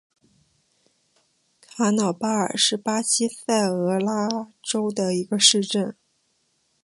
[1.61, 5.95] 卡瑙巴尔是巴西塞阿拉州的一个市镇。